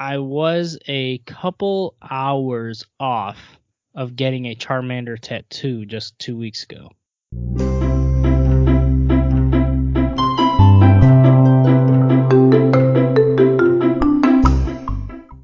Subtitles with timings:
[0.00, 3.58] I was a couple hours off
[3.96, 6.92] of getting a Charmander tattoo just two weeks ago.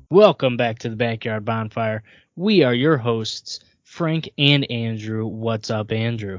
[0.08, 2.04] Welcome back to the Backyard Bonfire.
[2.36, 5.26] We are your hosts, Frank and Andrew.
[5.26, 6.38] What's up, Andrew?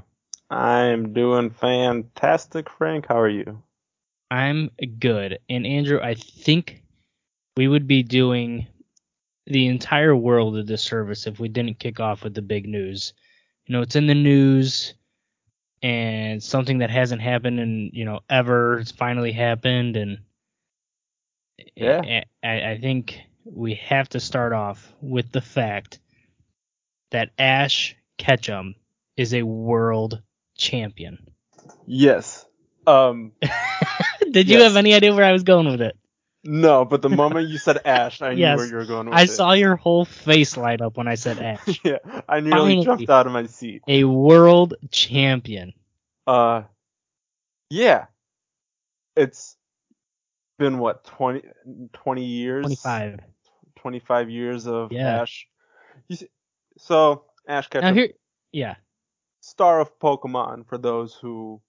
[0.50, 3.07] I'm doing fantastic, Frank.
[3.09, 3.61] How are you?
[4.32, 5.39] I'm good.
[5.50, 6.82] And Andrew, I think
[7.58, 8.68] we would be doing
[9.48, 13.13] the entire world a disservice if we didn't kick off with the big news.
[13.66, 14.94] You know, it's in the news
[15.82, 18.80] and something that hasn't happened in, you know, ever.
[18.80, 20.20] It's finally happened and
[21.76, 22.02] Yeah.
[22.44, 25.99] I, I think we have to start off with the fact
[27.12, 28.76] that Ash Ketchum
[29.16, 30.22] is a world
[30.58, 31.18] champion.
[31.85, 32.46] Yes.
[32.88, 33.32] Um,
[34.32, 34.63] Did you Yes.
[34.63, 35.96] have any idea where I was going with it?
[36.45, 39.20] No, but the moment you said Ash, I knew where you were going with it.
[39.20, 39.30] I it.
[39.30, 41.80] saw your whole face light up when I said Ash.
[41.84, 41.98] yeah,
[42.29, 42.85] I nearly Finally.
[42.85, 43.82] jumped out of my seat.
[43.88, 45.73] a world champion.
[46.27, 46.63] Uh,
[47.70, 48.05] yeah.
[49.16, 49.55] It's
[50.60, 51.41] been what 20,
[51.93, 53.20] 20 years, 25.
[53.77, 55.21] 25 years of Yeah.
[55.21, 55.48] Ash.
[56.07, 56.27] You see,
[56.77, 57.88] so Ash Ketchum.
[57.90, 58.10] Now here,
[58.51, 58.76] yeah,
[59.41, 60.68] star of Pokemon.
[60.68, 61.62] For those who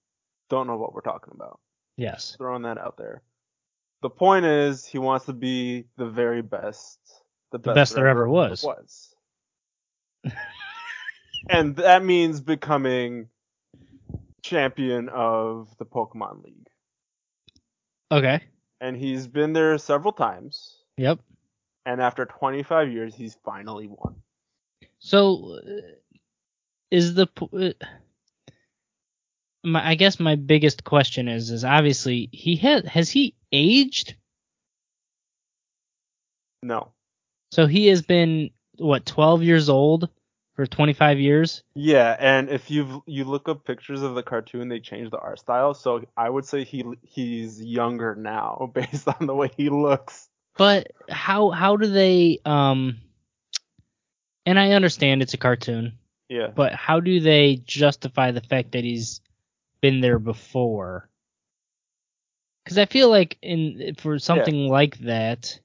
[0.51, 1.61] don't know what we're talking about.
[1.97, 3.23] yes, throwing that out there.
[4.03, 6.99] The point is, he wants to be the very best,
[7.53, 8.63] the best, best there ever was.
[8.63, 9.15] was.
[11.49, 13.29] and that means becoming
[14.43, 16.69] champion of the Pokemon League.
[18.13, 18.43] okay,
[18.81, 20.77] And he's been there several times.
[20.97, 21.19] yep.
[21.85, 24.17] And after 25 years, he's finally won.
[24.99, 25.81] So, uh,
[26.91, 27.87] is the uh,
[29.65, 34.17] my I guess my biggest question is is obviously he has has he aged?
[36.63, 36.93] No.
[37.53, 40.09] So he has been what 12 years old
[40.55, 41.63] for 25 years.
[41.75, 45.39] Yeah, and if you you look up pictures of the cartoon, they changed the art
[45.39, 45.75] style.
[45.75, 50.29] So I would say he he's younger now based on the way he looks.
[50.57, 52.99] But how how do they um?
[54.45, 55.99] And I understand it's a cartoon.
[56.29, 56.49] Yeah.
[56.49, 59.21] but how do they justify the fact that he's
[59.81, 61.09] been there before?
[62.67, 65.61] Because I feel like in for something like that,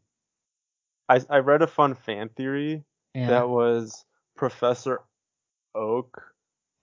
[1.10, 2.84] I I read a fun fan theory
[3.16, 4.06] yeah, that was
[4.38, 5.02] Professor
[5.74, 6.22] Oak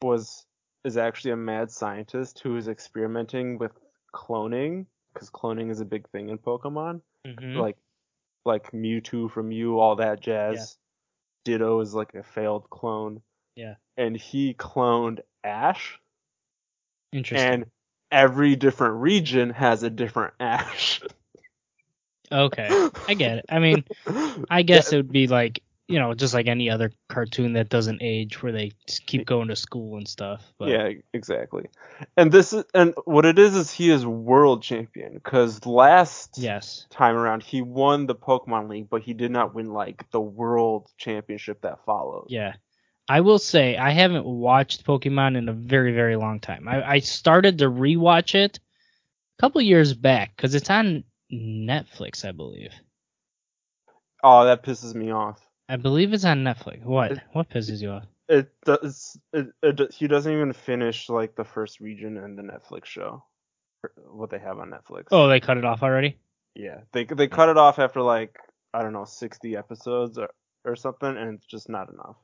[0.03, 0.45] was
[0.85, 3.71] is actually a mad scientist who is experimenting with
[4.13, 7.01] cloning because cloning is a big thing in Pokemon.
[7.25, 7.77] mhm, Like
[8.45, 10.79] like Mewtwo from Mew, all that jazz.
[11.45, 13.23] Ditto is like a failed clone.
[13.55, 13.75] Yeah.
[13.97, 15.97] And he cloned Ash,
[17.13, 17.53] interesting.
[17.53, 17.67] and
[18.11, 21.01] every different region has a different Ash.
[22.33, 23.47] okay, I get it.
[23.49, 23.85] I mean,
[24.51, 28.03] I guess it would be like you know just like any other cartoon that doesn't
[28.03, 28.73] age, where they
[29.07, 30.45] keep going to school and stuff.
[30.59, 31.67] But Yeah, exactly.
[32.17, 36.87] And this is and what it is is he is world champion because last yes,
[36.91, 40.91] time around he won the Pokemon League, but he did not win like the world
[40.99, 42.27] championship that followed.
[42.29, 42.55] yeah.
[43.09, 46.69] I will say I haven't watched Pokemon in a very very long time.
[46.69, 48.59] I, I started to rewatch it
[49.39, 52.73] a couple years back because it's on Netflix, I believe.
[54.23, 55.41] Oh, that pisses me off.
[55.69, 56.85] I believe it's on Netflix.
[56.85, 57.13] What?
[57.13, 58.05] It- What pisses you off?
[58.31, 59.19] It does.
[59.33, 63.25] It, it, he doesn't even finish like the first region in the Netflix show.
[63.97, 65.05] What they have on Netflix.
[65.13, 66.19] Oh, they cut it off already.
[66.55, 66.81] yeah.
[66.93, 68.37] They they cut it off after like
[68.75, 70.29] I don't know 60 episodes or
[70.67, 72.17] or something, and it's just not enough.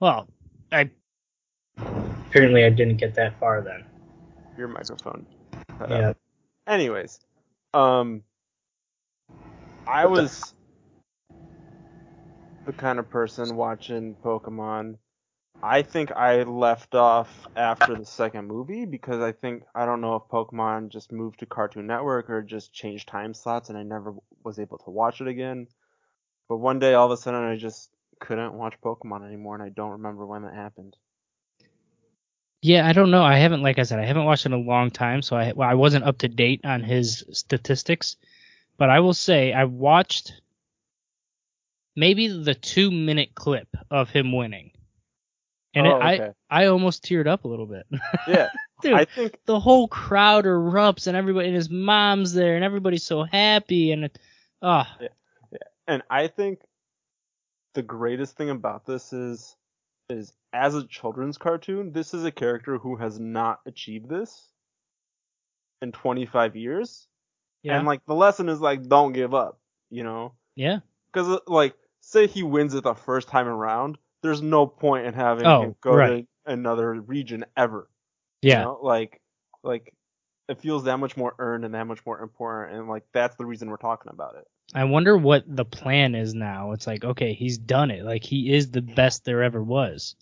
[0.00, 0.28] Well,
[0.72, 0.90] I
[2.28, 3.84] apparently I didn't get that far then.
[4.56, 5.26] Your microphone.
[5.78, 6.12] cut Yeah.
[6.66, 7.20] Anyways,
[7.74, 8.22] um,
[9.86, 10.54] I was
[12.66, 14.96] the kind of person watching Pokemon.
[15.62, 20.16] I think I left off after the second movie because I think I don't know
[20.16, 24.14] if Pokemon just moved to Cartoon Network or just changed time slots and I never
[24.42, 25.68] was able to watch it again.
[26.48, 27.91] But one day all of a sudden I just
[28.26, 30.96] couldn't watch Pokemon anymore and I don't remember when that happened.
[32.62, 33.24] Yeah, I don't know.
[33.24, 35.68] I haven't, like I said, I haven't watched in a long time, so I well,
[35.68, 38.16] I wasn't up to date on his statistics.
[38.78, 40.40] But I will say I watched
[41.96, 44.70] maybe the two minute clip of him winning,
[45.74, 46.32] and oh, it, I okay.
[46.50, 47.84] I almost teared up a little bit.
[48.28, 48.48] yeah.
[48.80, 53.04] Dude, I think the whole crowd erupts, and everybody and his mom's there, and everybody's
[53.04, 54.18] so happy, and it,
[54.60, 54.84] oh,
[55.88, 56.60] and I think
[57.74, 59.56] the greatest thing about this is
[60.08, 64.50] is as a children's cartoon, this is a character who has not achieved this
[65.80, 67.08] in 25 years.
[67.62, 69.60] yeah, And like the lesson is like don't give up,
[69.90, 70.34] you know.
[70.56, 70.80] Yeah.
[71.12, 75.14] Because uh, like, say he wins it the first time around, there's no point in
[75.14, 76.18] having Oh, him go right.
[76.20, 77.88] to another region ever.
[78.42, 78.56] You Yeah.
[78.56, 78.78] know?
[78.82, 79.20] Like,
[79.62, 79.92] like
[80.48, 83.46] it feels that much more earned and that much more important, and like that's the
[83.46, 84.46] reason we're talking about it.
[84.74, 86.72] I wonder what the plan is now.
[86.72, 88.04] It's like, okay, he's done it.
[88.04, 90.16] Like he is the best there ever was.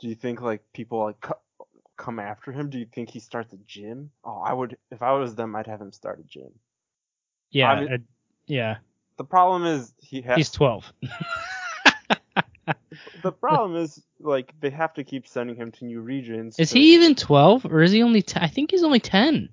[0.00, 1.38] Do you think like people like co-
[1.96, 2.70] come after him?
[2.70, 4.10] Do you think he starts a gym?
[4.24, 4.76] Oh, I would.
[4.90, 6.50] If I was them, I'd have him start a gym.
[7.50, 7.70] Yeah.
[7.70, 7.98] I mean- uh,
[8.46, 8.76] yeah.
[9.16, 10.36] The problem is he has.
[10.36, 10.92] He's 12.
[13.22, 16.58] The problem is like they have to keep sending him to new regions.
[16.58, 18.42] is to- he even 12 or is he only 10?
[18.42, 19.48] I think he's only 10.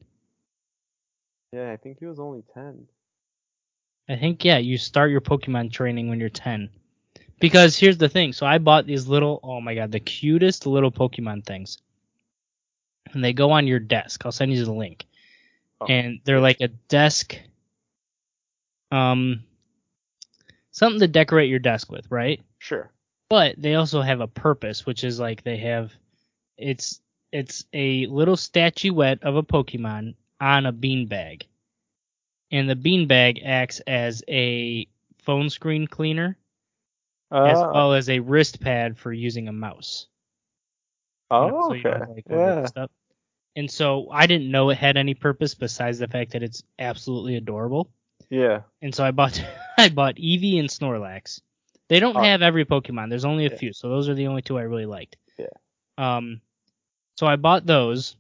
[1.52, 2.86] Yeah, I think he was only ten.
[4.10, 6.70] I think yeah, you start your Pokemon training when you're 10.
[7.40, 8.34] Because here's the thing.
[8.34, 11.78] So I bought these little oh my god, the cutest little Pokemon things.
[13.14, 14.26] And they go on your desk.
[14.26, 15.06] I'll send you the link.
[15.80, 17.38] Oh, and they're like a desk
[18.92, 19.44] um
[20.72, 22.42] something to decorate your desk with, right?
[22.58, 22.92] Sure.
[23.30, 25.94] But they also have a purpose, which is like they have
[26.58, 27.00] it's
[27.32, 31.44] it's a little statuette of a Pokemon on a beanbag.
[32.52, 34.88] And the beanbag acts as a
[35.20, 36.38] phone screen cleaner
[37.32, 40.08] as Oh, well as a wrist pad for using a mouse.
[41.32, 42.12] You know, oh so you okay.
[42.12, 42.66] like, yeah.
[42.66, 42.90] stuff.
[43.56, 47.36] And so I didn't know it had any purpose besides the fact that it's absolutely
[47.36, 47.92] adorable.
[48.30, 48.62] Yeah.
[48.82, 49.44] And so I bought
[49.78, 51.42] I bought Eevee and Snorlax.
[51.88, 52.22] They don't Oh.
[52.24, 53.10] have every Pokemon.
[53.10, 53.58] There's only a Yeah.
[53.58, 55.18] few, so those are the only two I really liked.
[55.38, 55.48] Yeah.
[55.98, 56.42] Um,
[57.18, 58.16] so I bought those,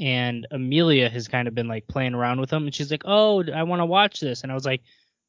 [0.00, 3.44] and Amelia has kind of been like playing around with them, and she's like, "Oh,
[3.52, 4.82] I want to watch this," and I was like,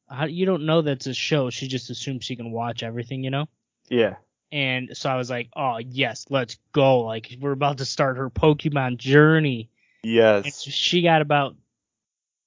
[0.08, 1.50] How, "You don't know that's a show.
[1.50, 3.46] She just assumes she can watch everything, you know."
[3.88, 4.16] Yeah.
[4.50, 7.00] And so I was like, "Oh yes, let's go!
[7.02, 9.68] Like we're about to start her Pokemon journey."
[10.02, 10.62] And Yes.
[10.62, 11.54] she got about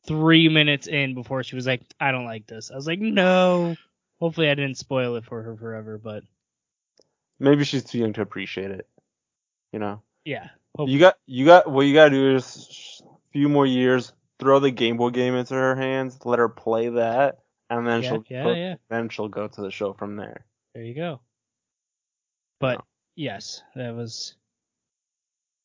[0.06, 2.69] three minutes in before she was like, I don't like this.
[2.69, 3.75] I was like, no.
[4.19, 6.24] Hopefully I didn't spoil it for her forever, but
[7.39, 8.88] Maybe she's too young to appreciate it.
[9.72, 10.01] You know.
[10.25, 10.50] yeah.
[10.77, 14.60] Hope- You got you got what you gotta do is a few more years, throw
[14.60, 17.39] the Game Boy game into her hands, let her play that,
[17.69, 18.75] and then yeah, she'll yeah, go- yeah.
[18.89, 20.45] then she'll go to the show from there.
[20.74, 21.22] There you go.
[22.60, 22.83] But
[23.16, 24.36] yes, that was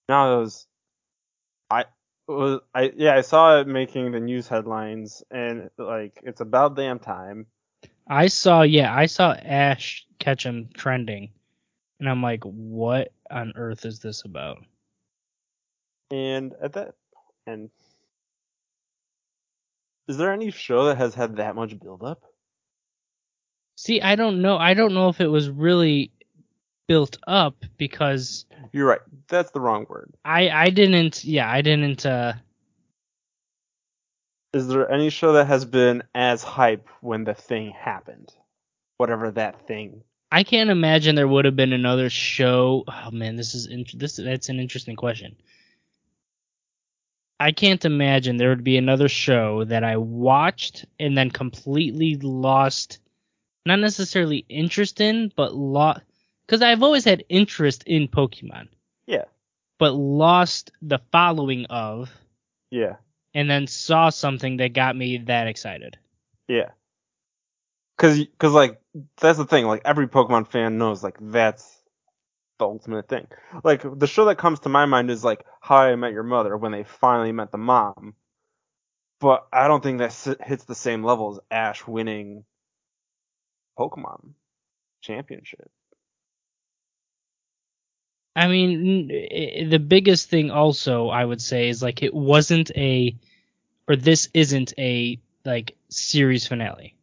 [0.08, 0.66] No, it was
[1.70, 1.84] I
[2.26, 6.98] was I yeah, I saw it making the news headlines and like it's about damn
[6.98, 7.46] time.
[8.06, 11.30] I saw yeah, I saw Ash Ketchum trending.
[11.98, 14.64] And I'm like, what on earth is this about?
[16.10, 16.94] And at that
[17.46, 17.70] and
[20.08, 22.22] is there any show that has had that much build up?
[23.76, 24.56] See, I don't know.
[24.56, 26.10] I don't know if it was really
[26.88, 29.00] built up because You're right.
[29.28, 30.12] That's the wrong word.
[30.24, 32.32] I I didn't yeah, I didn't uh
[34.52, 38.32] Is there any show that has been as hype when the thing happened?
[38.96, 40.02] Whatever that thing.
[40.32, 42.84] I can't imagine there would have been another show.
[42.88, 45.36] Oh man, this is int- this that's an interesting question.
[47.40, 52.98] I can't imagine there would be another show that I watched and then completely lost,
[53.64, 56.02] not necessarily interest in, but lost
[56.46, 58.68] because I've always had interest in Pokemon,
[59.06, 59.24] Yeah.
[59.78, 62.10] but lost the following of,
[62.70, 62.96] Yeah.
[63.32, 65.96] and then saw something that got me that excited.
[66.46, 66.72] Yeah.
[67.96, 68.80] Cause, cause like
[69.18, 69.66] that's the thing.
[69.66, 71.79] Like every Pokemon fan knows like that's
[72.60, 73.26] the ultimate thing.
[73.64, 76.56] Like the show that comes to my mind is like How I Met Your Mother
[76.56, 78.14] when they finally met the mom.
[79.20, 82.44] But I don't think that hits the same level as Ash winning
[83.78, 84.34] Pokemon
[85.02, 85.70] championship.
[88.36, 93.16] I mean, the biggest thing also I would say is like it wasn't a,
[93.88, 96.94] or this isn't a like series finale.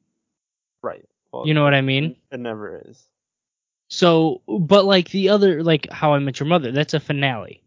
[0.81, 1.05] Right.
[1.31, 2.15] Well, You know what I mean?
[2.31, 3.03] It never is.
[3.89, 7.63] So, but like the other, like How I Met Your Mother, that's a finale.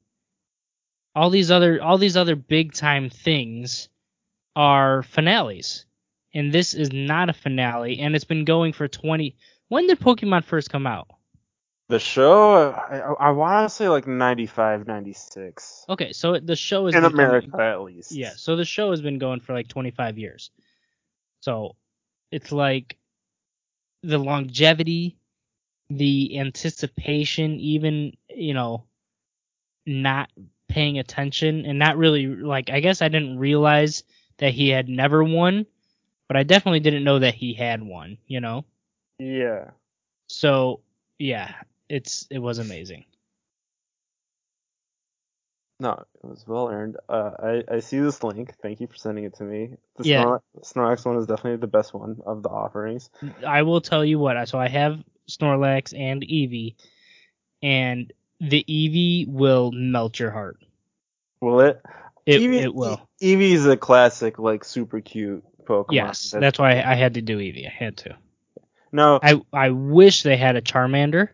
[1.15, 3.89] All these other, all these other big time things
[4.55, 5.87] are finales,
[6.35, 9.37] and this is not a finale, and it's been going for twenty.
[9.69, 11.09] When did Pokemon first come out?
[11.91, 15.87] The show, I, I, I want to say like 95, 96.
[15.89, 18.13] Okay, so the show is In America, at least.
[18.13, 20.53] Yeah, so the show has been going for like 25 years.
[21.41, 21.75] So
[22.31, 22.97] it's like
[24.05, 25.17] the longevity,
[25.91, 28.85] the anticipation, even, you know,
[29.85, 30.31] not
[30.69, 34.05] paying attention and not really like I guess I didn't realize
[34.39, 35.67] that he had never won,
[36.29, 38.65] but I definitely didn't know that he had won, you know?
[39.19, 39.71] Yeah.
[40.29, 40.81] So,
[41.19, 41.55] yeah,
[41.89, 43.05] it's it was amazing.
[45.81, 46.99] No, it was well earned.
[47.09, 48.55] Uh, I I see this link.
[48.63, 49.77] Thank you for sending it to me.
[49.97, 50.25] The Yeah.
[50.25, 53.11] Snorlax, Snorlax one is definitely the best one of the offerings.
[53.47, 54.47] I will tell you what.
[54.49, 56.75] So I have Snorlax and Eevee,
[57.63, 60.59] and the Eevee will melt your heart.
[61.41, 61.83] Will it?
[62.27, 63.01] It, Eevee, it will.
[63.21, 65.93] E- Eevee's a classic, like super cute Pokemon.
[65.93, 67.67] Yes, That's- that's why I had to do Eevee.
[67.67, 68.17] I had to.
[68.93, 69.19] no.
[69.23, 71.29] I I wish they had a Charmander.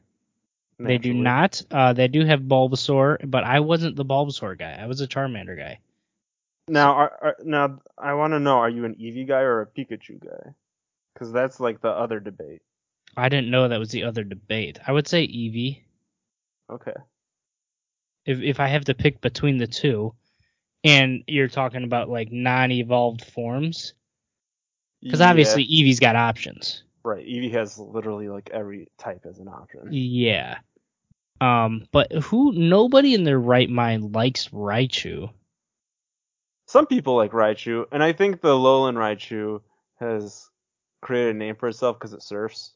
[0.79, 1.63] They do not.
[1.71, 4.77] Uh, they do have Bulbasaur, but I wasn't the Bulbasaur guy.
[4.79, 5.81] I was a Charmander guy.
[6.69, 9.67] Now, are, are, now I want to know: Are you an Eevee guy or a
[9.67, 10.53] Pikachu guy?
[11.15, 12.61] Because that's like the other debate.
[13.17, 14.79] I didn't know that was the other debate.
[14.87, 15.83] I would say Eevee.
[16.71, 16.93] Okay.
[18.27, 20.15] If if I have to pick between the two,
[20.85, 23.95] and you're talking about like non-evolved forms,
[25.03, 26.83] because Yeah, obviously Eevee's got options.
[27.05, 27.25] right.
[27.25, 29.89] Eevee has literally like every type as an option.
[29.91, 30.59] Yeah.
[31.41, 32.53] Um, but who?
[32.53, 35.31] Nobody in their right mind likes Raichu.
[36.67, 39.61] Some people like Raichu, and I think the Alolan Raichu
[40.01, 40.51] has
[41.01, 42.73] created a name for itself because it surfs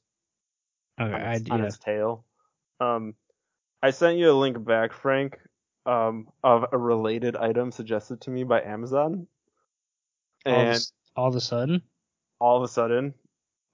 [1.00, 1.66] Okay, on I, on yeah.
[1.66, 2.25] its tail.
[2.80, 3.14] Um,
[3.83, 5.38] I sent you a link back, Frank,
[5.87, 9.26] um, of a related item suggested to me by Amazon,
[10.45, 11.83] all, and s- all of a sudden,
[12.38, 13.14] all of a sudden,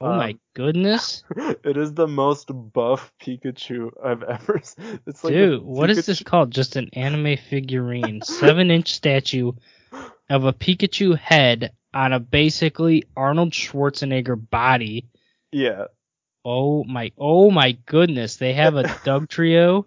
[0.00, 4.60] oh my um, goodness, it is the most buff Pikachu I've ever.
[4.62, 5.00] Seen.
[5.06, 6.52] It's like dude, what is this called?
[6.52, 9.52] Just an anime figurine, seven-inch statue
[10.30, 15.08] of a Pikachu head on a basically Arnold Schwarzenegger body.
[15.50, 15.86] Yeah,
[16.48, 19.84] Oh my, oh my goodness, they have a Dugtrio.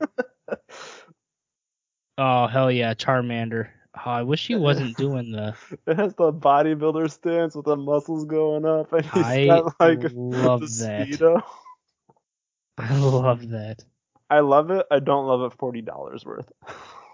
[2.17, 3.69] Oh hell yeah, Charmander.
[3.95, 5.55] Oh, I wish he wasn't doing the.
[5.87, 10.01] it has the bodybuilder stance with the muscles going up, and he's I got like
[10.13, 11.07] love the that.
[11.07, 11.41] speedo.
[12.77, 13.85] I love that.
[14.29, 14.85] I love it.
[14.91, 15.57] I don't love it.
[15.57, 16.51] Forty dollars worth.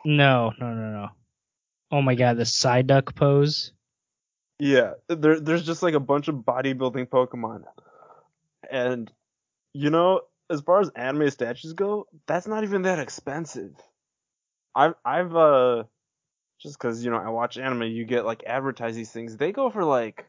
[0.03, 1.09] No, no, no, no.
[1.91, 3.73] Oh my god, the Psyduck pose.
[4.57, 7.65] Yeah, there, there's just like a bunch of bodybuilding Pokemon,
[8.71, 9.11] and
[9.75, 13.73] you know, as far as anime statues go, that's not even that expensive.
[14.73, 15.83] I've, I've, uh,
[16.61, 19.35] just because you know I watch anime, you get like advertise these things.
[19.35, 20.25] They go for like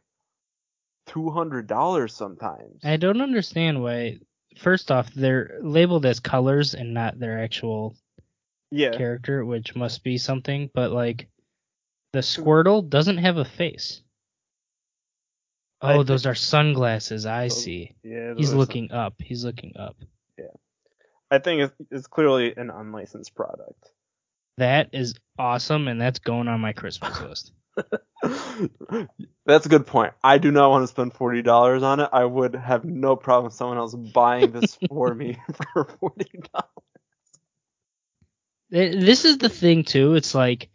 [1.07, 2.85] two hundred dollars sometimes.
[2.85, 4.19] I don't understand why.
[4.59, 7.95] First off, they're labeled as colors and not their actual
[8.73, 10.71] yeah, character, which must be something.
[10.75, 11.29] But like,
[12.13, 14.03] the Squirtle doesn't have a face.
[15.81, 17.27] I Oh, think- those are sunglasses.
[17.27, 17.95] I Those- see.
[18.03, 18.35] yeah.
[18.37, 19.15] He's looking up.
[19.21, 19.97] He's looking up.
[20.39, 20.47] Yeah,
[21.31, 23.91] I think it's, it's clearly an unlicensed product.
[24.59, 27.53] That is awesome, and that's going on my Christmas list.
[29.45, 30.15] That's a good point.
[30.25, 32.09] I do not want to spend forty dollars on it.
[32.11, 35.37] I would have no problem someone else buying this for me
[35.75, 36.71] for forty dollars.
[38.71, 40.15] This is the thing too.
[40.15, 40.71] It's like,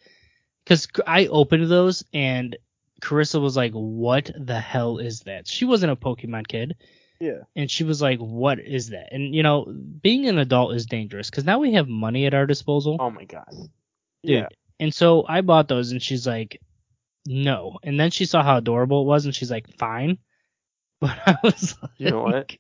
[0.64, 2.56] because I opened those and
[3.02, 6.76] Carissa was like, "What the hell is that?" She wasn't a Pokemon kid,
[7.20, 7.40] Yeah.
[7.56, 9.66] and she was like, "What is that?" And you know,
[10.02, 13.26] being an adult is dangerous because now we have money at our disposal, Oh my
[13.26, 13.50] god.
[13.52, 13.70] dude.
[14.24, 14.48] Yeah.
[14.80, 16.62] And so I bought those, and she's like,
[17.28, 20.18] "No." And then she saw how adorable it was, and she's like, "Fine."
[21.02, 22.56] But I was like, You know what?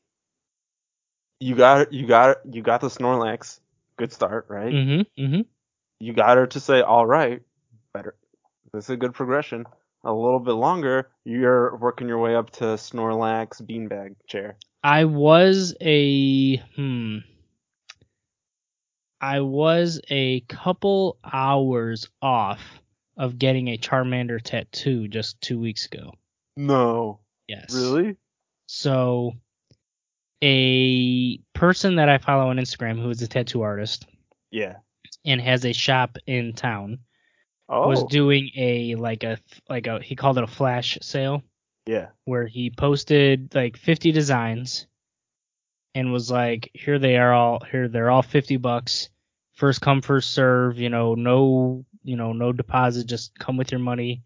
[1.39, 3.60] You got you got you got the Snorlax.
[3.98, 4.74] Good start, right?
[4.74, 5.24] Mm-hmm.
[5.24, 5.41] Mm-hmm.
[6.00, 7.41] You got her to say, "All right,
[7.93, 8.15] better."
[8.74, 9.65] This is a good progression.
[10.03, 14.58] A little bit longer, you're working your way up to Snorlax beanbag chair.
[14.84, 17.17] I was a hmm.
[19.20, 22.62] I was a couple hours off
[23.15, 26.13] of getting a Charmander tattoo just two weeks ago.
[26.58, 27.20] No.
[27.48, 27.72] Yes.
[27.75, 28.15] Really?
[28.65, 29.34] So,
[30.41, 34.08] a person that I follow on Instagram who is a tattoo artist
[34.50, 34.77] Yeah.
[35.24, 37.00] and has a shop in town
[37.74, 37.88] Oh.
[37.88, 41.42] was doing a like a like a he called it a flash sale
[41.86, 42.08] yeah.
[42.25, 44.88] where he posted like 50 designs
[45.96, 49.10] and was like, here they are all here they're all 50 bucks,
[49.54, 53.80] first come first serve, you know, no you know no deposit, just come with your
[53.80, 54.24] money,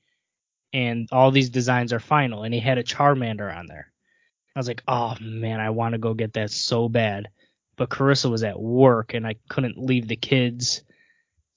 [0.73, 2.43] and all these designs are final.
[2.43, 3.91] And he had a Charmander on there.
[4.55, 7.27] I was like, oh man, I want to go get that so bad,
[7.75, 10.83] but Carissa was at work and I couldn't leave the kids.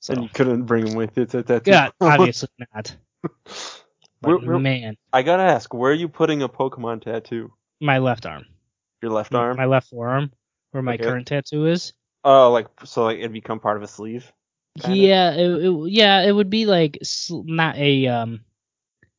[0.01, 1.67] So And you couldn't bring him with you to that.
[1.67, 2.97] yeah, obviously not.
[4.21, 7.53] But where- man, I gotta ask, where are you putting a Pokemon tattoo?
[7.81, 8.45] my left arm.
[9.01, 9.57] Your left arm?
[9.57, 10.33] My left forearm,
[10.73, 11.05] where my Okay.
[11.05, 11.93] current tattoo is.
[12.25, 14.33] Oh, like so, like it'd become part of a sleeve.
[14.89, 16.99] Yeah, it, it, yeah, it would be like
[17.31, 18.41] not a um,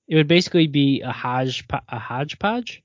[0.09, 2.83] it would basically be a hodge a hodgepodge,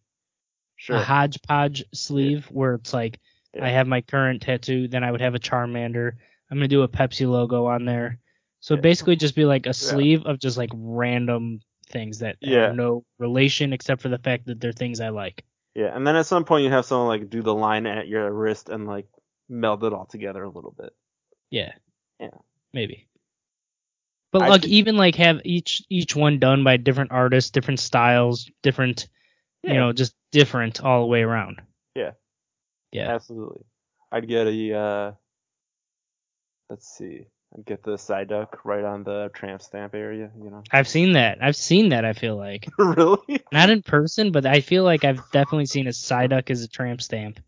[0.77, 0.97] Sure.
[0.97, 3.19] a hodgepodge sleeve where it's like
[3.55, 3.65] Yeah.
[3.67, 6.13] I have my current tattoo, then I would have a Charmander.
[6.51, 8.19] I'm gonna do a Pepsi logo on there,
[8.61, 8.81] So Yeah.
[8.81, 11.61] basically, just be like a sleeve of just like random
[11.91, 12.69] things that Yeah.
[12.69, 15.45] have no relation except for the fact that they're things I like.
[15.75, 18.33] Yeah, and then at some point you have someone like do the line at your
[18.33, 19.07] wrist and like
[19.51, 20.95] meld it all together a little bit.
[21.51, 21.73] Yeah.
[22.19, 22.31] Yeah.
[22.73, 23.07] Maybe.
[24.33, 28.51] But I like even like have each each one done by different artists, different styles,
[28.63, 29.09] different
[29.63, 29.73] Yeah.
[29.73, 31.61] you know, just different all the way around.
[31.95, 32.13] Yeah.
[32.93, 33.15] Yeah.
[33.15, 33.65] Absolutely.
[34.11, 35.13] I'd get a uh
[36.71, 37.27] let's see.
[37.57, 40.63] I'd get the Psyduck right on the tramp stamp area, you know.
[40.73, 41.39] I've seen that.
[41.43, 42.69] I've seen that, I feel like.
[42.79, 43.43] really?
[43.53, 47.01] Not in person, but I feel like I've definitely seen a Psyduck as a tramp
[47.03, 47.41] stamp.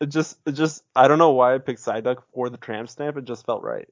[0.00, 3.16] It just it just I don't know why I picked Psyduck for the tramp stamp,
[3.16, 3.88] it just felt right.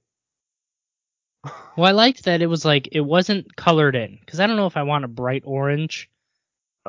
[1.76, 4.66] Well, I liked that it was like it wasn't colored in because I don't know
[4.66, 6.10] if I want a bright orange,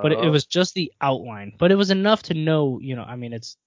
[0.01, 1.53] but it, it Uh, was just the outline.
[1.57, 3.03] But it was enough to know, you know.
[3.03, 3.57] I mean, it's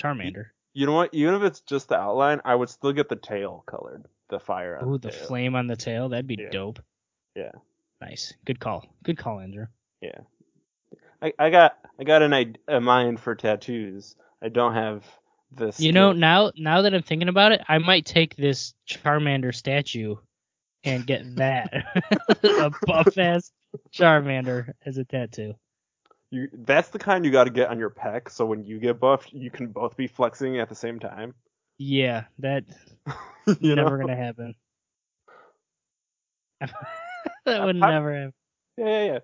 [0.00, 0.46] Charmander.
[0.72, 1.12] You know what?
[1.12, 4.78] Even if it's just the outline, I would still get the tail colored, the fire
[4.78, 6.08] on Ooh, the flame on the tail.
[6.08, 6.50] That'd be Yeah.
[6.50, 6.80] dope.
[7.34, 7.52] Yeah.
[8.00, 8.34] Nice.
[8.44, 8.86] Good call.
[9.02, 9.66] Good call, Andrew.
[10.00, 10.20] Yeah.
[11.22, 14.16] I, I got I got an a mind for tattoos.
[14.42, 15.04] I don't have
[15.52, 15.80] this.
[15.80, 20.16] You know, now now that I'm thinking about it, I might take this Charmander statue
[20.84, 21.72] and get that
[22.42, 23.52] a buff ass
[23.92, 25.54] Charmander as a tattoo.
[26.30, 29.00] You, that's the kind you got to get on your pec, so when you get
[29.00, 31.34] buffed, you can both be flexing at the same time.
[31.78, 32.72] Yeah, that's
[33.60, 33.84] you know?
[33.84, 34.54] never gonna happen.
[36.60, 38.32] that would I- never happen.
[38.76, 39.18] Yeah, yeah, yeah.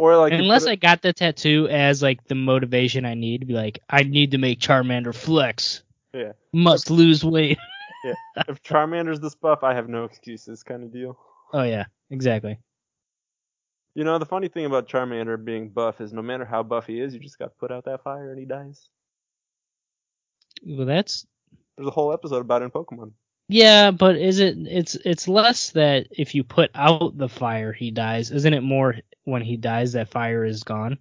[0.00, 3.54] Or like Unless I got the tattoo as like the motivation I need to be
[3.54, 5.84] like, I need to make Charmander flex.
[6.12, 6.32] Yeah.
[6.52, 7.58] Must lose weight.
[8.04, 8.14] yeah
[8.48, 11.16] if Charmander's this buff, I have no excuses, kind of deal.
[11.52, 12.58] Oh yeah, exactly.
[13.94, 17.00] You know, the funny thing about Charmander being buff is no matter how buff he
[17.00, 18.88] is, you just got to put out that fire and he dies.
[20.66, 21.26] Well, that's
[21.76, 23.12] There's a whole episode about it in Pokemon.
[23.48, 24.56] yeah, but is it?
[24.58, 28.30] It's it's less that if you put out the fire, he dies.
[28.30, 30.98] Isn't it more when he dies that fire is gone?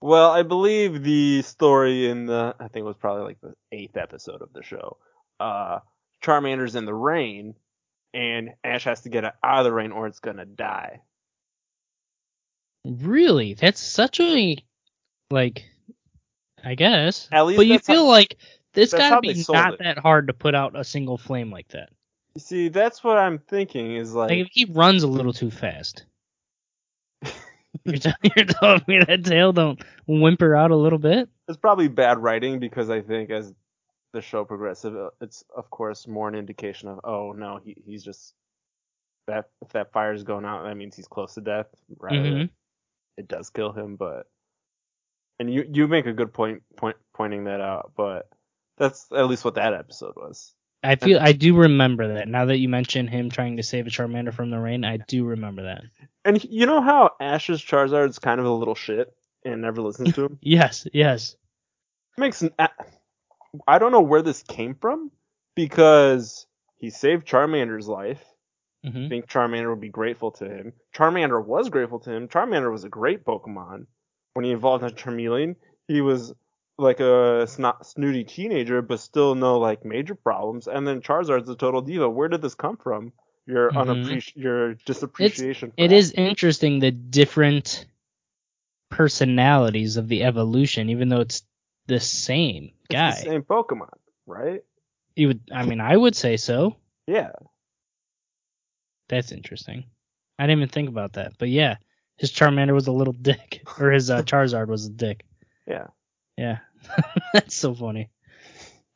[0.00, 3.96] Well, I believe the story in the I think it was probably like the eighth
[3.96, 4.98] episode of the show.
[5.40, 5.80] Uh
[6.22, 7.54] Charmander's in the rain
[8.14, 11.02] and Ash has to get out of the rain or it's gonna die.
[12.86, 13.54] Really?
[13.54, 14.56] That's such a
[15.30, 15.64] like
[16.64, 17.28] I guess.
[17.32, 18.36] At least But you that's how- feel like
[18.74, 19.78] this gotta be not it.
[19.80, 21.90] that hard to put out a single flame like that.
[22.34, 26.04] You see, that's what I'm thinking is like, Like he runs a little too fast.
[27.84, 31.28] You're, tell- you're telling me that tail don't whimper out a little bit?
[31.48, 33.52] it's probably bad writing because I think as
[34.12, 38.02] the show progresses, uh, it's of course more an indication of oh no, he he's
[38.02, 38.34] just
[39.26, 41.66] that if that fire's going out, that means he's close to death.
[41.98, 42.50] Rather Mhm.
[43.16, 44.26] It does kill him, but
[45.38, 48.28] and you you make a good point point pointing that out, but
[48.78, 50.54] that's at least what that episode was.
[50.82, 52.28] I feel I do remember that.
[52.28, 55.24] Now that you mention him trying to save a Charmander from the rain, I do
[55.24, 55.82] remember that.
[56.24, 59.12] And you know how Ash's Charizard's kind of a little shit
[59.44, 60.38] and never listens to him.
[60.42, 61.36] Yes, yes.
[62.18, 62.50] makes an,
[63.66, 65.10] I don't know where this came from
[65.54, 68.24] because he saved Charmander's life.
[68.84, 70.72] I hmm think Charmander would be grateful to him.
[70.94, 72.28] Charmander was grateful to him.
[72.28, 73.86] Charmander was a great Pokemon.
[74.34, 75.56] When he evolved into Charmeleon,
[75.88, 76.34] he was
[76.78, 80.68] like a snot, snooty teenager, but still no like major problems.
[80.68, 82.08] And then Charizard's a total diva.
[82.10, 83.12] Where did this come from?
[83.46, 83.76] Your Mhm.
[83.76, 85.70] unappreci- your disappreciation.
[85.70, 86.18] for It Ash.
[86.18, 87.86] interesting the different
[88.90, 91.42] personalities of the evolution, even though it's
[91.86, 93.10] the same It's guy.
[93.12, 93.92] the same Pokemon,
[94.26, 94.62] right?
[95.14, 96.76] You would, I mean, I would say so.
[97.06, 97.32] Yeah.
[99.08, 99.84] That's interesting.
[100.38, 101.76] I didn't even think about that, but yeah,
[102.16, 105.24] his Charmander was a little dick, or his uh, Charizard was a dick.
[105.66, 105.86] Yeah.
[106.36, 106.58] Yeah,
[107.32, 108.10] that's so funny.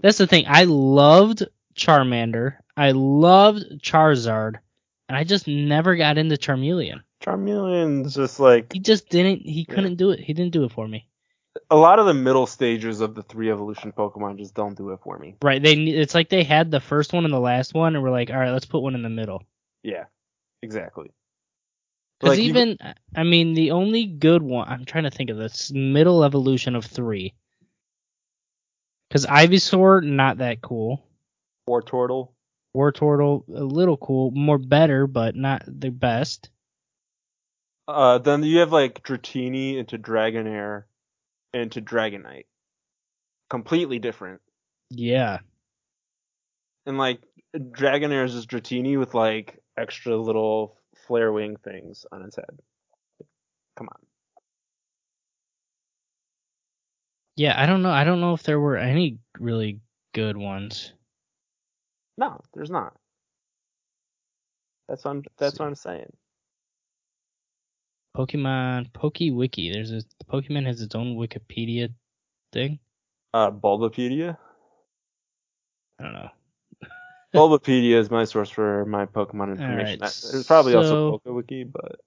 [0.02, 0.44] That's the thing.
[0.46, 2.56] I loved Charmander.
[2.76, 4.56] I loved Charizard,
[5.08, 7.00] and I just never got into Charmeleon.
[7.22, 9.40] Charmeleon's just like He just didn't.
[9.42, 10.20] He couldn't do it.
[10.20, 11.06] He didn't do it for me.
[11.70, 15.00] a lot of the middle stages of the three evolution Pokemon just don't do it
[15.02, 15.36] for me.
[15.42, 15.62] Right?
[15.62, 15.74] They.
[15.74, 18.38] It's like they had the first one and the last one, and we're like, all
[18.38, 19.44] right, let's put one in the middle.
[19.82, 20.04] Yeah,
[20.62, 21.12] exactly.
[22.18, 22.78] Because Like, you- even,
[23.14, 26.84] I mean, the only good one, I'm trying to think of this middle evolution of
[26.84, 27.34] three.
[29.08, 31.02] Because Ivysaur, not that cool.
[31.66, 32.34] War Turtle.
[32.76, 36.50] Wartortle, a little cool, more better, but not the best.
[37.88, 40.84] Uh, then you have like Dratini into Dragonair
[41.52, 42.46] into Dragonite.
[43.48, 44.40] Completely different.
[44.90, 45.38] Yeah.
[46.86, 47.20] And like
[47.56, 52.58] Dragonair is just Dratini with like extra little flare wing things on its head.
[53.76, 53.98] Come on.
[57.36, 57.90] Yeah, I don't know.
[57.90, 59.80] I don't know if there were any really
[60.12, 60.92] good ones.
[62.18, 62.92] No, there's not.
[64.88, 65.24] That's what I'm.
[65.38, 66.12] That's what I'm saying.
[68.16, 69.72] Pokemon PokeWiki.
[69.72, 71.92] There's a Pokemon has its own Wikipedia
[72.52, 72.78] thing.
[73.32, 74.36] Uh, Bulbapedia.
[75.98, 76.30] I don't know.
[77.38, 80.00] Bulbapedia is my source for my Pokemon information.
[80.02, 82.00] Alright, There's probably so- also PokeWiki, but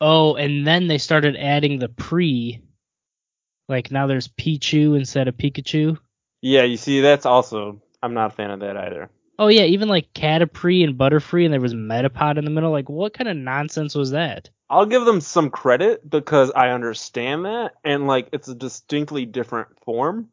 [0.00, 2.60] Oh, and then they started adding the pre.
[3.68, 5.98] Like now there's Pichu instead of Pikachu.
[6.42, 7.80] yeah, you see, that's also.
[8.02, 9.08] I'm not a fan of that either.
[9.38, 12.70] Oh yeah, even like Caterpie and Butterfree, and there was Metapod in the middle.
[12.70, 14.50] Like, what kind of nonsense was that?
[14.68, 19.68] I'll give them some credit because I understand that, and like it's a distinctly different
[19.84, 20.28] form.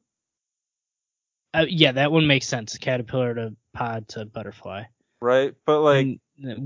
[1.54, 2.78] Uh, yeah, that one makes sense.
[2.78, 4.84] Caterpillar to Pod to Butterfly.
[5.22, 5.54] right?
[5.66, 6.20] But like, and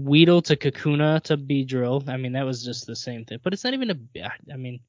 [0.05, 2.07] Weedle to Kakuna to Beedrill.
[2.07, 3.39] I mean, that was just the same thing.
[3.43, 4.31] But it's not even a.
[4.53, 4.79] I mean,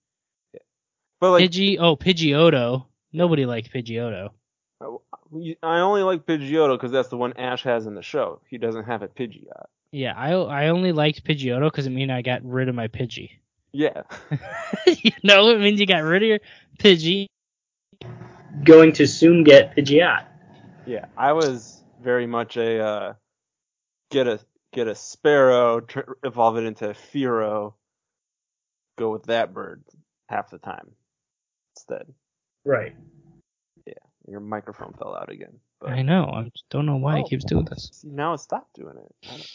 [1.20, 1.78] but like, Pidgey.
[1.80, 2.86] Oh, Pidgeotto.
[3.12, 4.30] Nobody liked Pidgeotto.
[4.80, 8.40] I only like Pidgeotto because that's the one Ash has in the show.
[8.48, 9.66] He doesn't have a Pidgeot.
[9.92, 13.30] Yeah, I I only liked Pidgeotto because it mean I got rid of my Pidgey.
[13.72, 14.02] Yeah,
[14.86, 16.38] you know, it means you got rid of your
[16.78, 17.26] Pidgey.
[18.64, 20.24] Going to soon get Pidgeot.
[20.86, 21.06] yeah.
[21.16, 23.12] I was very much a uh,
[24.10, 24.40] get a
[24.72, 27.74] get a Spearow, tr- evolve it into a Fearow,
[28.98, 29.82] go with that bird
[30.28, 30.90] half the time
[31.76, 32.06] instead.
[32.64, 32.96] Right.
[33.86, 33.92] Yeah,
[34.28, 35.58] your microphone fell out again.
[35.80, 36.30] But I know.
[36.32, 37.20] I just don't know why Oh.
[37.24, 37.90] it keeps doing this.
[37.92, 39.14] see, now it stopped doing it.
[39.28, 39.50] I don't,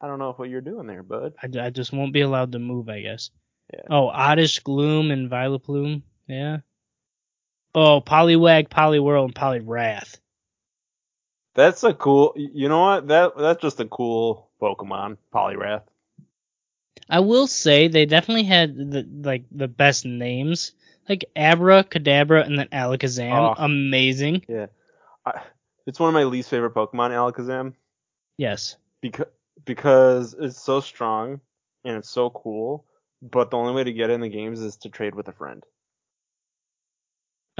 [0.00, 1.34] I don't know what you're doing there, bud.
[1.42, 3.30] I, I just won't be allowed to move, I guess.
[3.72, 3.80] Yeah.
[3.90, 6.02] Oh, Oddish Gloom and Vileplume.
[6.26, 6.58] Yeah.
[7.74, 10.18] Oh, Poliwag, Poliwhirl, and Poliwrath.
[11.54, 12.34] That's a cool.
[12.36, 13.08] You know what?
[13.08, 15.82] That that's just a cool Pokemon, Poliwrath.
[17.08, 20.72] I will say they definitely had the like the best names,
[21.08, 23.54] like Abra, Kadabra, and then Alakazam.
[23.58, 23.64] Oh.
[23.64, 24.44] Amazing.
[25.26, 25.42] I,
[25.86, 27.74] it's one of my least favorite Pokemon, Alakazam,
[28.38, 28.76] Yes.
[29.00, 29.26] because
[29.64, 31.40] because it's so strong
[31.84, 32.86] and it's so cool.
[33.20, 35.62] But the only way to get in the games is to trade with a friend.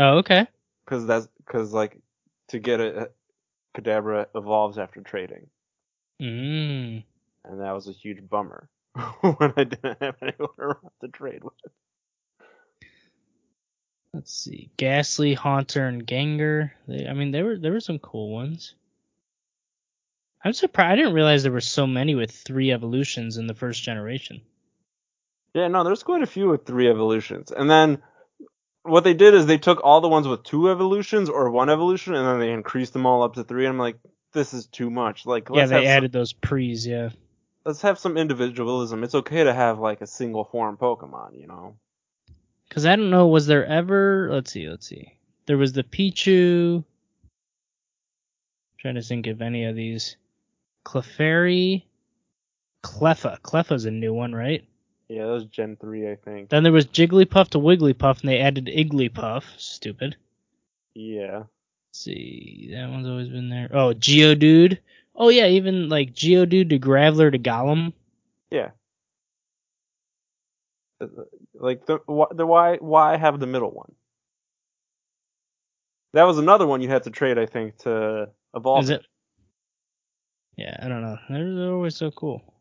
[0.03, 0.47] Oh, okay.
[0.85, 1.97] Because that's because like
[2.49, 3.11] to get a
[3.77, 5.47] Kadabra evolves after trading,
[6.21, 7.05] Mm.
[7.45, 8.69] and that was a huge bummer
[9.21, 11.55] when I didn't have anyone around to trade with.
[14.13, 14.71] Let's see.
[14.77, 16.73] Gastly, Haunter, and Gengar.
[16.89, 18.75] They, I mean, there were there were some cool ones.
[20.45, 20.93] I'm surprised.
[20.93, 24.43] I didn't realize there were so many with three evolutions in the first generation.
[25.55, 27.53] Yeah, no, there's quite a few with three evolutions.
[27.53, 28.03] And then
[28.83, 32.15] what they did is they took all the ones with two evolutions or one evolution
[32.15, 33.67] and then they increased them all up to three.
[33.67, 33.97] And I'm like,
[34.33, 35.27] this is too much.
[35.27, 36.87] Like, yeah, they have some, added those pre's.
[36.87, 37.11] Yeah.
[37.65, 39.05] let's have some individualism.
[39.05, 41.77] It's okay to have like a single form Pokemon, you know?
[42.69, 44.29] Because I don't know, was there ever?
[44.33, 45.17] Let's see, let's see.
[45.47, 46.85] There was the Pichu.
[48.79, 50.17] trying to think of any of these.
[50.85, 51.85] Clefairy.
[52.83, 53.39] Cleffa.
[53.41, 54.65] Cleffa's a new one, right?
[55.13, 56.49] Yeah, that was Gen 3, I think.
[56.49, 59.43] Then there was Jigglypuff to Wigglypuff, and they added Igglybuff.
[59.59, 60.17] Stupid.
[60.95, 61.41] Yeah.
[61.41, 61.51] Let's
[61.93, 63.69] see, that one's always been there.
[63.75, 64.79] Oh, Geodude.
[65.15, 67.93] Oh yeah, even like Geodude to Graveler to Golem.
[68.51, 68.71] Yeah.
[70.99, 71.09] Uh,
[71.53, 71.99] like, the,
[72.35, 73.93] the why why have the middle one?
[76.15, 78.85] That was another one you had to trade, I think, to evolve.
[78.85, 79.05] Is it?
[80.57, 81.19] Yeah, I don't know.
[81.29, 82.52] They're, they're always so cool.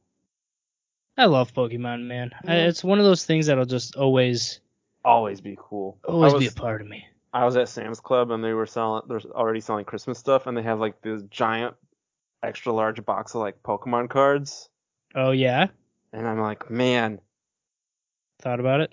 [1.21, 2.31] I love Pokemon, man.
[2.47, 4.59] I, it's one of those things that'll just always,
[5.05, 5.99] Always be cool.
[6.03, 7.05] always I be a part of me.
[7.31, 10.57] I was at Sam's Club and they were selling, they're already selling Christmas stuff, and
[10.57, 11.75] they have like this giant,
[12.41, 14.67] extra large box of like Pokemon cards,
[15.13, 15.67] Oh yeah,
[16.11, 17.19] and I'm like, man,
[18.41, 18.91] thought about it.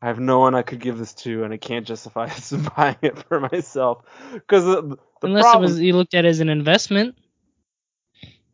[0.00, 2.30] I have no one I could give this to, and I can't justify
[2.76, 6.28] buying it for myself because the, the Unless problem, it was you looked at it
[6.28, 7.18] as an investment.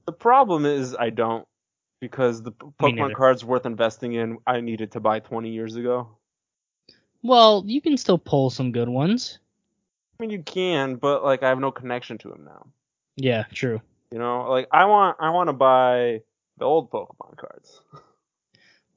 [0.06, 1.46] the problem is I don't
[2.04, 6.18] because the Pokemon cards worth investing in I needed to buy 20 years ago.
[7.22, 9.38] Well, you can still pull some good ones.
[10.20, 12.66] I mean, you can, but like I have no connection to them now.
[13.16, 13.80] Yeah, true.
[14.12, 16.20] You know, like I want I want to buy
[16.58, 17.80] the old Pokemon cards.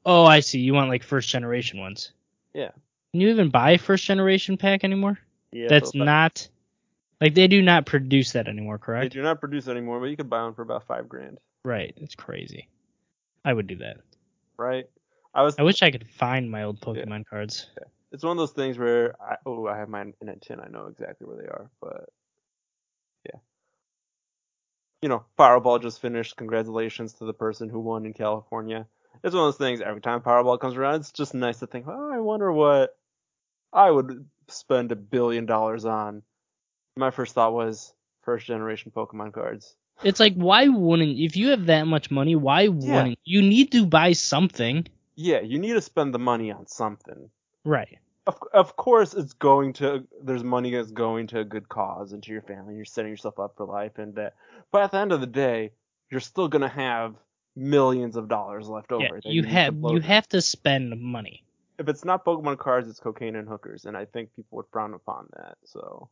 [0.06, 0.60] Oh, I see.
[0.60, 2.12] You want like first generation ones.
[2.54, 2.72] Yeah.
[3.14, 5.18] Can you even buy first generation pack anymore?
[5.54, 6.50] Yeah, That's not
[7.22, 9.14] like they do not produce that anymore, correct?
[9.14, 11.94] They do not produce anymore, but you could buy one for about five grand, Right.
[11.98, 12.68] It's crazy.
[13.48, 13.98] I would do that.
[14.58, 14.90] right?
[15.34, 15.56] I was.
[15.58, 17.68] I wish I could find my old Pokemon cards.
[18.12, 20.60] It's one of those things where I oh I have mine in a tin.
[20.60, 22.10] I know exactly where they are, but
[23.26, 23.40] yeah.
[25.02, 26.36] You know, Powerball just finished.
[26.36, 28.86] Congratulations to the person who won in California.
[29.24, 29.80] It's one of those things.
[29.80, 31.86] Every time Powerball comes around, it's just nice to think.
[31.88, 32.98] Oh, I wonder what
[33.72, 36.22] I would spend a billion dollars on.
[36.98, 39.74] My first thought was first generation Pokemon cards.
[40.04, 43.86] It's like why wouldn't if you have that much money, why wouldn't you need to
[43.86, 44.88] buy something?
[45.16, 47.30] Yeah, you need to spend the money on something.
[47.66, 47.98] Right.
[48.28, 52.22] Of, of course, it's going to there's money that's going to a good cause and
[52.24, 52.76] to your family.
[52.76, 54.36] You're setting yourself up for life and that.
[54.72, 55.72] But at the end of the day,
[56.12, 57.16] you're still gonna have
[57.56, 59.04] millions of dollars left over.
[59.04, 61.44] Yeah, that you have you have to spend money.
[61.80, 64.94] If it's not Pokemon cards, it's cocaine and hookers, and I think people would frown
[64.94, 65.58] upon that.
[65.66, 66.10] So.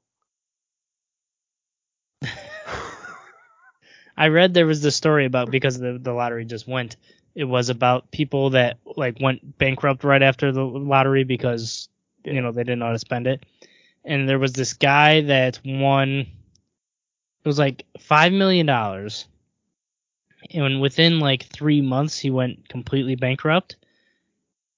[4.18, 6.96] I read there was this story about because the the lottery just went.
[7.34, 11.90] It was about people that like went bankrupt right after the lottery because
[12.24, 13.46] you know they didn't know how to spend it.
[14.06, 16.12] And there was this guy that won.
[16.12, 19.26] It was like five million dollars,
[20.52, 23.76] and within like three months he went completely bankrupt.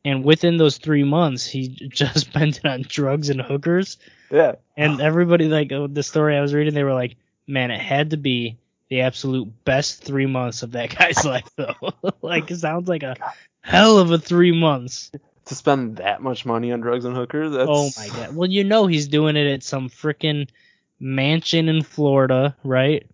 [0.05, 3.97] And within those three months, he just spent it on drugs and hookers.
[4.31, 4.55] Yeah.
[4.77, 8.17] And everybody like the story I was reading, they were like, "Man, it had to
[8.17, 8.57] be
[8.89, 11.75] the absolute best three months of that guy's life, though.
[12.21, 13.15] like, it sounds like a
[13.61, 15.11] hell of a three months."
[15.45, 18.35] To spend that much money on drugs and hookers, that's Oh my god!
[18.35, 20.47] Well, you know he's doing it at some freaking
[20.99, 23.05] mansion in Florida, right?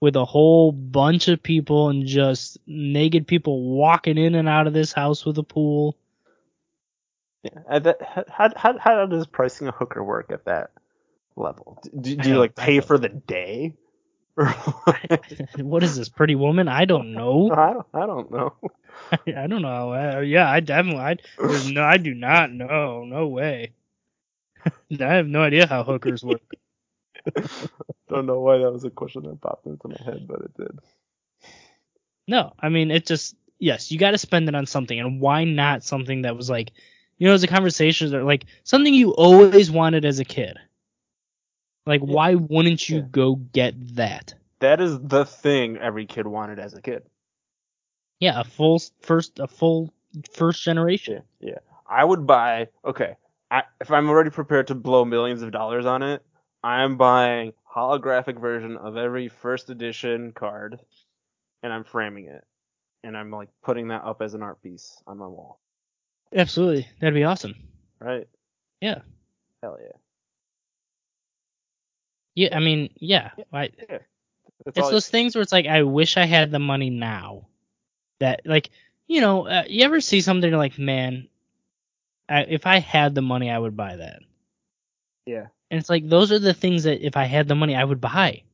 [0.00, 4.72] With a whole bunch of people and just naked people walking in and out of
[4.72, 5.96] this house with a pool.
[7.42, 7.78] Yeah.
[7.78, 10.70] That, how, how how does pricing a hooker work at that
[11.36, 11.82] level?
[11.98, 13.74] Do, do you like pay for the day?
[15.56, 16.68] What is this, Pretty Woman?
[16.68, 17.50] I don't know.
[17.52, 18.54] I don't I don't know.
[19.26, 20.20] I don't know.
[20.20, 21.00] Yeah, I definitely.
[21.00, 21.16] I,
[21.70, 23.04] no, I do not know.
[23.04, 23.72] No way.
[25.00, 26.42] I have no idea how hookers work.
[28.08, 30.78] Don't know why that was a question that popped into my head, but it did.
[32.26, 35.44] No, I mean it just yes, you got to spend it on something, and why
[35.44, 36.72] not something that was like,
[37.18, 40.58] you know, as a conversation or like something you always wanted as a kid.
[41.88, 42.12] Like, Yeah.
[42.14, 43.06] why wouldn't you Yeah.
[43.10, 44.34] go get that?
[44.60, 47.02] That is the thing every kid wanted as a kid.
[48.20, 49.92] Yeah, a full first, a full
[50.32, 51.22] first generation.
[51.40, 51.58] Yeah, yeah.
[51.88, 52.68] I would buy.
[52.84, 53.16] Okay,
[53.50, 56.22] I, if I'm already prepared to blow millions of dollars on it,
[56.62, 60.80] I'm buying holographic version of every first edition card,
[61.62, 62.44] and I'm framing it,
[63.04, 65.60] and I'm like putting that up as an art piece on my wall.
[66.34, 67.54] Absolutely, that'd be awesome.
[68.00, 68.28] Right?
[68.82, 69.00] Yeah.
[69.62, 69.96] Hell yeah.
[72.38, 76.16] Yeah, I mean, yeah, I, That's it's I- those things where it's like I wish
[76.16, 77.48] I had the money now.
[78.20, 78.70] That like
[79.08, 81.26] you know, uh, you ever see something like, man,
[82.28, 84.20] I, if I had the money, I would buy that.
[85.26, 85.46] yeah.
[85.70, 88.00] And it's like those are the things that if I had the money, I would
[88.00, 88.44] buy.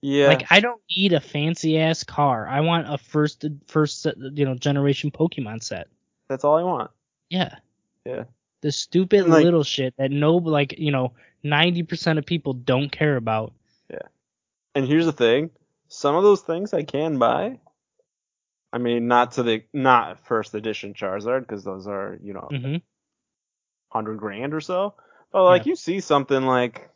[0.00, 0.28] Yeah.
[0.28, 2.46] Like I don't need a fancy ass car.
[2.46, 5.88] I want a first first you know generation Pokemon set.
[6.28, 6.92] that's all I want.
[7.30, 7.56] Yeah.
[8.06, 8.24] Yeah.
[8.62, 12.90] The stupid Like- little shit that no like you know ninety percent of people don't
[12.90, 13.52] care about.
[13.90, 14.08] Yeah.
[14.74, 15.50] And here's the thing:
[15.88, 17.58] some of those things I can buy.
[18.72, 22.76] I mean, not to the not first edition Charizard because those are you know hmm
[23.88, 24.94] hundred grand or so.
[25.32, 26.90] But like you see something like,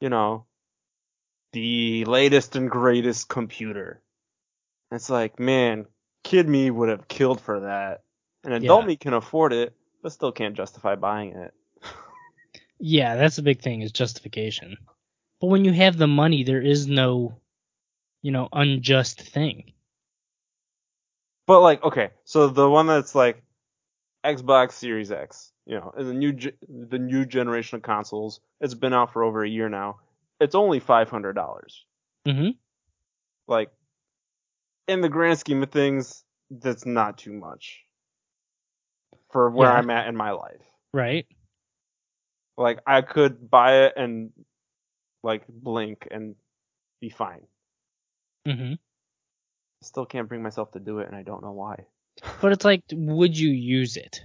[0.00, 0.44] you know,
[1.52, 4.00] the latest and greatest computer.
[4.92, 5.86] It's like, man,
[6.24, 8.02] kid me would have killed for that.
[8.44, 8.86] And adult Yeah.
[8.88, 11.54] me can afford it, but still can't justify buying it.
[12.78, 14.78] Yeah, that's the big thing is justification.
[15.40, 17.34] But when you have the money, there is no,
[18.22, 19.72] you know, unjust thing.
[21.46, 23.42] But like, okay, so the one that's like
[24.24, 26.32] Xbox Series X, you know, is the new
[26.68, 28.40] the new generation of consoles.
[28.60, 29.98] It's been out for over a year now.
[30.40, 31.84] It's only five hundred dollars.
[32.26, 32.50] hmm
[33.46, 33.70] like
[34.86, 37.84] in the grand scheme of things, that's not too much
[39.32, 39.74] for where Yeah.
[39.74, 40.60] I'm at in my life.
[40.92, 41.26] Right.
[42.56, 44.32] Like I could buy it and
[45.22, 46.34] like blink and
[47.00, 47.46] be fine.
[48.46, 48.74] hmm
[49.82, 51.86] Still can't bring myself to do it, and I don't know why.
[52.42, 54.22] But it's like, would you use it?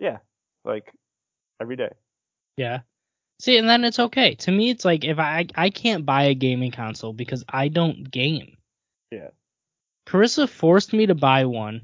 [0.00, 0.18] Yeah,
[0.64, 0.92] like
[1.60, 1.92] every day.
[2.56, 2.80] Yeah.
[3.40, 4.34] See, and then it's okay.
[4.36, 8.10] To me, it's like if I I can't buy a gaming console because I don't
[8.10, 8.56] game.
[9.12, 9.28] Yeah.
[10.06, 11.82] Carissa forced me to buy one.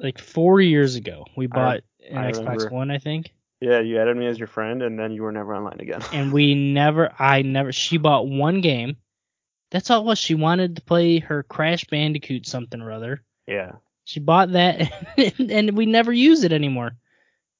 [0.00, 2.68] Like four years ago, we bought an I Xbox remember.
[2.70, 5.54] One, I think, Yeah, you added me as your friend, and then you were never
[5.54, 6.02] online again.
[6.12, 7.72] and we never, I never.
[7.72, 8.96] She bought one game.
[9.70, 10.18] That's all it was.
[10.18, 13.22] She wanted to play her Crash Bandicoot something or other.
[13.46, 13.72] yeah,
[14.04, 14.90] She bought that,
[15.38, 16.96] and we never use it anymore.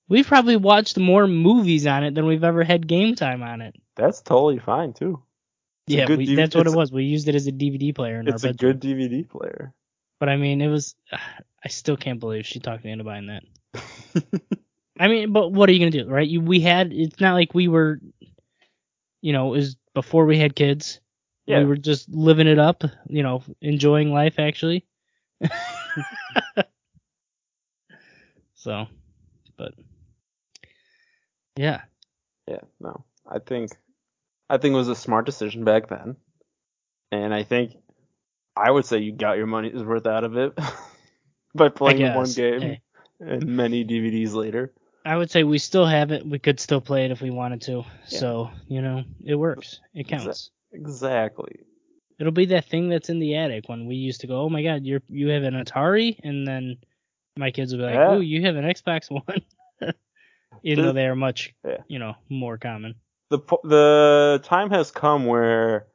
[0.09, 3.77] We've probably watched more movies on it than we've ever had game time on it.
[3.95, 5.23] that's totally fine too.
[5.87, 6.91] It's yeah, we, that's what it was.
[6.91, 9.73] We used it as a DVD player in It's our a good DVD player.
[10.21, 10.97] But I mean, it was.
[11.65, 13.43] I still can't believe she talked me into buying that.
[15.01, 16.29] I mean, but what are you gonna do, right?
[16.29, 16.93] You, we had.
[16.93, 18.01] It's not like we were.
[19.23, 21.01] You know, was before we had kids.
[21.47, 21.61] Yeah.
[21.61, 24.87] We were just living it up, you know, enjoying life actually.
[28.55, 28.87] so,
[29.57, 29.75] but
[31.57, 31.83] yeah,
[32.47, 33.05] Yeah, no.
[33.27, 33.73] I think
[34.51, 36.17] I think it was a smart decision back then.
[37.13, 37.75] And I think
[38.57, 40.59] I would say you got your money's worth out of it
[41.55, 42.83] by playing one game Hey.
[43.21, 44.73] and many DVDs later.
[45.05, 46.27] I would say we still have it.
[46.27, 47.85] We could still play it if we wanted to.
[48.07, 49.81] So, you know, it works.
[49.95, 50.51] It counts.
[50.73, 51.61] Exactly.
[52.19, 54.63] It'll be that thing that's in the attic when we used to go, "Oh my
[54.63, 56.77] god, you're you have an Atari?" and then
[57.37, 58.09] my kids will be like, Yeah.
[58.11, 59.43] "Oh, you have an Xbox One."
[60.63, 61.79] Even though they are much, Yeah.
[61.89, 62.97] you know, more common.
[63.31, 65.87] The the time has come where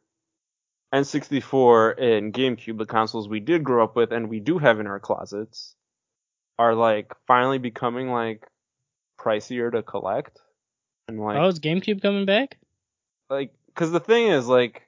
[0.95, 4.87] N64 and GameCube, the consoles we did grow up with and we do have in
[4.87, 5.75] our closets,
[6.57, 8.47] are like finally becoming like
[9.19, 10.39] pricier to collect.
[11.07, 12.57] And like oh, is GameCube coming back?
[13.29, 14.83] like because the thing is like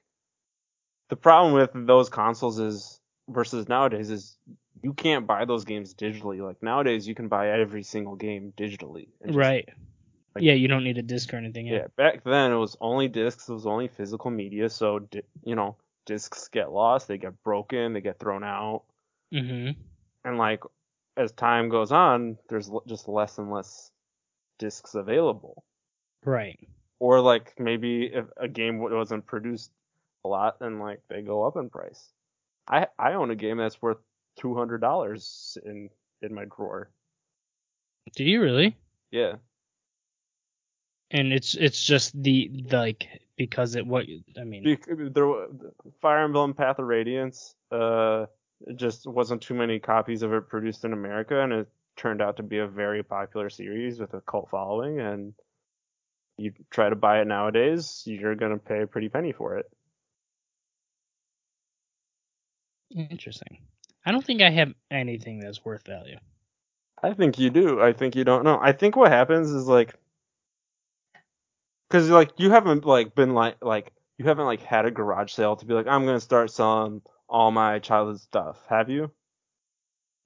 [1.10, 4.38] the problem with those consoles is versus nowadays is
[4.82, 9.08] you can't buy those games digitally like nowadays you can buy every single game digitally
[9.20, 9.68] and just- Right.
[10.36, 11.66] like- yeah, you don't need a disc or anything.
[11.66, 11.86] yeah Yeah.
[11.96, 15.06] back then it was only discs it was only physical media so
[15.42, 15.76] you know
[16.08, 18.82] discs get lost they get broken they get thrown out
[19.32, 19.76] Mhm.
[20.24, 20.62] and like
[21.16, 23.92] as time goes on there's l- just less and less
[24.58, 25.62] discs available
[26.24, 26.58] Right.
[26.98, 29.70] or like maybe if a game wasn't produced
[30.24, 32.12] a lot and like they go up in price.
[32.66, 33.98] I I own a game that's worth
[34.36, 35.90] two hundred dollars in
[36.22, 36.90] in my drawer.
[38.16, 38.76] Do you really?
[39.10, 39.36] Yeah,
[41.10, 44.04] And it's it's just the, the like because it what
[44.38, 44.64] I mean.
[44.64, 45.46] Bec- there
[46.02, 47.54] Fire Emblem Path of Radiance.
[47.70, 48.26] Uh,
[48.74, 52.42] just wasn't too many copies of it produced in America, and it turned out to
[52.42, 55.00] be a very popular series with a cult following.
[55.00, 55.32] And
[56.36, 59.66] you try to buy it nowadays, you're gonna pay a pretty penny for it.
[62.90, 63.58] Interesting.
[64.04, 66.16] I don't think I have anything that's worth value.
[67.02, 67.80] I think you do.
[67.80, 68.58] I think you don't know.
[68.60, 69.94] I think what happens is like,
[71.88, 75.56] because like you haven't like been like like you haven't like had a garage sale
[75.56, 78.58] to be like I'm gonna start selling all my childhood stuff.
[78.68, 79.10] Have you?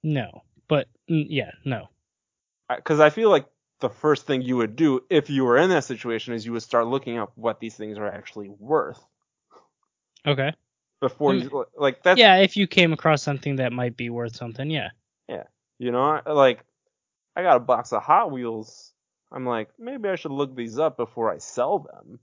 [0.03, 0.43] No.
[0.67, 1.89] But yeah, no.
[2.73, 3.45] Because I feel like
[3.81, 6.63] the first thing you would do if you were in that situation is you would
[6.63, 9.03] start looking up what these things are actually worth
[10.25, 10.53] Okay.
[11.01, 11.43] before Mm.
[11.43, 12.17] you like that.
[12.17, 14.89] yeah, if you came across something that might be worth something, yeah.
[15.27, 15.43] Yeah,
[15.79, 16.63] you know, like
[17.35, 18.92] I got a box of Hot Wheels.
[19.33, 22.19] I'm like, maybe I should look these up before I sell them.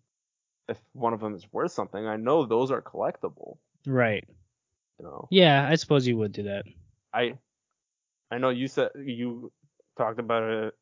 [0.68, 3.58] If one of them is worth something, I know those are collectible.
[3.86, 4.24] Right.
[4.98, 6.64] You know, Yeah, I suppose you would do that.
[7.12, 7.34] I
[8.30, 9.50] I know you said you
[9.96, 10.72] talked about it a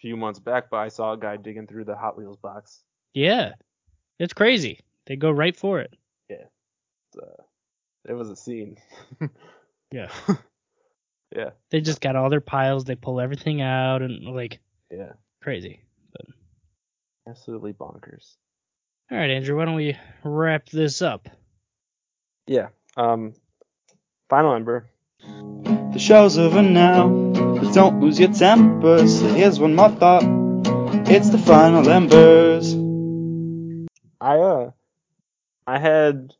[0.00, 2.82] few months back, but I saw a guy digging through the Hot Wheels box.
[3.14, 3.52] Yeah.
[4.18, 4.80] It's crazy.
[5.06, 5.94] They go right for it.
[7.16, 7.42] Uh,
[8.08, 8.76] it was a scene.
[9.92, 10.10] Yeah.
[11.34, 14.58] yeah, They just got all their piles, they pull everything out and like
[14.90, 15.12] yeah,
[15.46, 15.78] crazy.
[16.12, 16.26] But.
[17.28, 18.34] absolutely bonkers.
[19.12, 21.28] All right, Andrew, why don't we wrap this up?
[22.48, 22.70] Yeah.
[22.96, 23.32] Um.
[24.28, 24.90] Final Ember.
[25.20, 29.06] The show's over now, but don't lose your temper.
[29.06, 30.24] So here's one more thought.
[31.08, 32.74] It's the final embers.
[34.20, 34.70] I uh
[35.64, 36.34] I had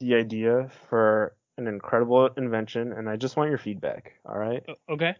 [0.00, 4.64] the idea for an incredible invention and I just want your feedback, all right?
[4.88, 5.14] Okay.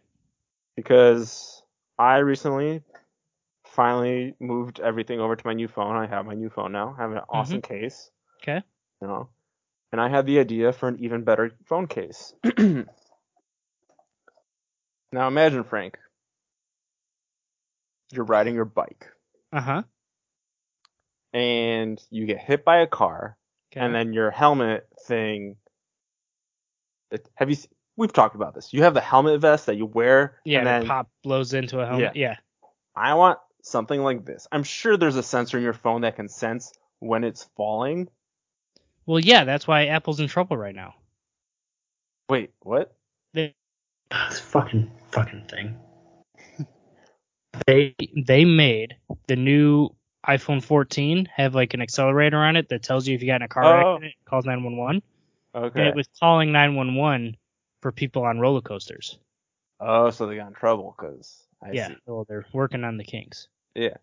[0.74, 1.59] Because
[2.00, 2.82] I recently
[3.66, 5.96] finally moved everything over to my new phone.
[5.96, 6.94] I have my new phone now.
[6.98, 8.10] I have an awesome case,
[8.42, 8.62] Okay.
[9.02, 9.28] you know.
[9.92, 12.32] And I had the idea for an even better phone case.
[12.58, 12.86] now
[15.12, 15.98] imagine Frank.
[18.12, 19.06] You're riding your bike
[19.52, 19.82] Uh huh.
[21.34, 23.36] and you get hit by a car
[23.72, 23.84] Okay.
[23.84, 25.56] and then your helmet thing.
[27.34, 27.56] Have you?
[28.00, 28.72] Se- We've talked about this.
[28.72, 31.86] You have the helmet vest that you wear, yeah, and then pop blows into a
[31.86, 32.16] helmet.
[32.16, 32.36] Yeah.
[32.96, 34.46] I want something like this.
[34.50, 38.08] I'm sure there's a sensor in your phone that can sense when it's falling.
[39.06, 40.94] Well, yeah, that's why Apple's in trouble right now.
[42.28, 42.94] Wait, what?
[43.34, 43.54] They,
[44.28, 45.76] this fucking fucking thing.
[47.66, 47.94] they
[48.26, 48.96] they made
[49.28, 49.88] the new
[50.26, 53.42] iPhone 14 have like an accelerator on it that tells you if you got in
[53.42, 53.94] a car Oh.
[53.94, 55.02] accident, it calls 911,
[55.54, 55.80] Okay.
[55.80, 57.36] and it was calling 911
[57.80, 59.18] for people on roller coasters.
[59.80, 61.96] oh, so they got in trouble because yeah, see.
[62.06, 63.48] well they're working on the kinks.
[63.74, 63.96] Yeah.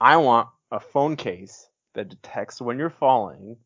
[0.00, 3.56] I want a phone case that detects when you're falling,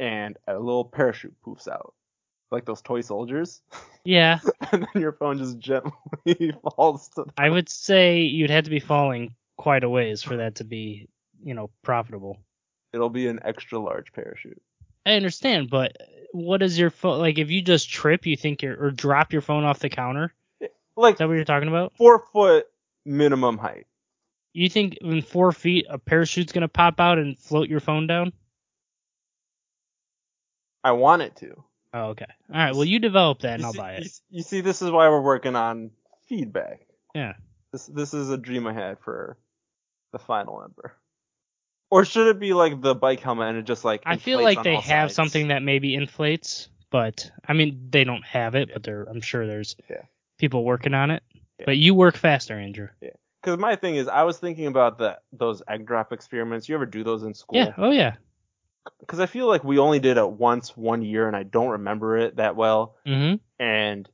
[0.00, 1.94] and a little parachute poofs out,
[2.50, 3.60] like those toy soldiers.
[4.04, 4.38] Yeah,
[4.72, 8.70] and then your phone just gently falls to the I would say you'd have to
[8.70, 11.08] be falling quite a ways for that to be,
[11.42, 12.38] you know, profitable.
[12.92, 14.60] It'll be an extra large parachute.
[15.04, 15.96] I understand, but
[16.32, 17.38] what is your phone like?
[17.38, 20.32] If you just trip, you think you're or drop your phone off the counter?
[20.96, 21.92] Like Is that what you're talking about?
[21.96, 22.66] four foot
[23.04, 23.86] minimum height.
[24.52, 28.32] You think in four feet a parachute's gonna pop out and float your phone down?
[30.84, 31.62] I want it to.
[31.94, 32.26] Oh, okay.
[32.52, 32.74] All right.
[32.74, 34.04] Well, you develop that and You I'll see, buy it.
[34.06, 35.90] s- You see, this is why we're working on
[36.26, 36.86] feedback.
[37.14, 37.34] Yeah.
[37.72, 39.38] This this is a dream I had for
[40.12, 40.96] the final ember.
[41.90, 44.02] Or should it be like the bike helmet and it just like?
[44.04, 45.14] I feel like they have sides?
[45.14, 49.46] something that maybe inflates, but I mean they don't have it, but there I'm sure
[49.46, 50.02] there's Yeah.
[50.38, 51.22] people working on it.
[51.58, 51.64] Yeah.
[51.66, 52.88] But you work faster, Andrew.
[53.00, 53.10] Yeah.
[53.42, 56.68] Because my thing is, I was thinking about the those egg drop experiments.
[56.68, 57.58] You ever do those in school?
[57.58, 57.72] Yeah.
[57.78, 58.16] Oh yeah.
[59.00, 62.16] Because I feel like we only did it once one year, and I don't remember
[62.18, 62.96] it that well.
[63.06, 63.40] Mhm.
[63.58, 64.08] And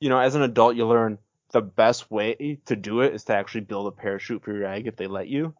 [0.00, 1.18] you know, as an adult, you learn
[1.52, 4.88] the best way to do it is to actually build a parachute for your egg
[4.88, 5.54] if they let you.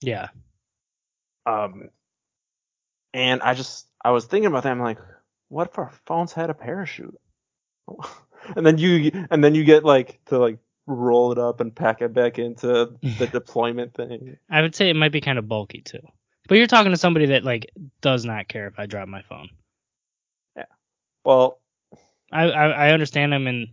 [0.00, 0.28] Yeah.
[1.46, 1.90] Um,
[3.12, 4.72] and I just I was thinking about that.
[4.72, 4.98] I'm like,
[5.48, 7.18] what if our phones had a parachute?
[8.56, 12.02] and then you and then you get like to like roll it up and pack
[12.02, 14.36] it back into the deployment thing.
[14.48, 16.00] I would say it might be kind of bulky too.
[16.48, 17.70] But you're talking to somebody that like
[18.00, 19.50] does not care if I drop my phone.
[20.56, 20.64] Yeah.
[21.24, 21.60] Well,
[22.32, 23.68] I I, I understand I'm in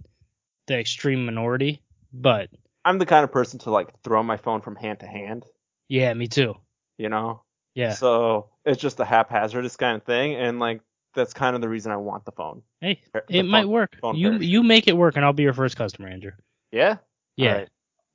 [0.68, 1.82] the extreme minority,
[2.14, 2.50] but
[2.86, 5.46] I'm the kind of person to like throw my phone from hand to hand.
[5.88, 6.56] Yeah, me too.
[6.98, 7.44] You know.
[7.76, 7.94] Yeah.
[7.94, 10.82] So it's just a haphazardous kind of thing, and like
[11.14, 12.64] that's kind of the reason I want the phone.
[12.82, 13.98] Hey, The it might work.
[14.14, 16.32] You you make it work, and I'll be your first customer, Andrew.
[16.72, 16.98] Yeah.
[17.36, 17.54] Yeah.
[17.54, 17.70] Right.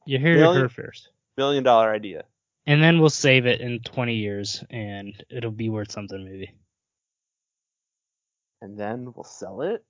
[0.06, 1.10] You hear here first.
[1.36, 2.24] Million dollar idea.
[2.66, 6.54] And then we'll save it in 20 years, and it'll be worth something maybe.
[8.60, 9.84] And then we'll sell it,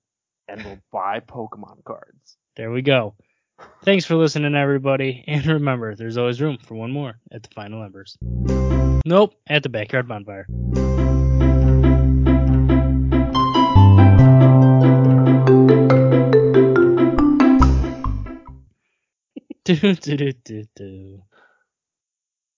[0.47, 2.37] and we'll buy Pokemon cards.
[2.55, 3.15] There we go.
[3.83, 5.23] Thanks for listening, everybody.
[5.27, 8.17] And remember, there's always room for one more at the final embers.
[9.05, 10.47] Nope, at the backyard bonfire.
[19.65, 21.23] do do do do do.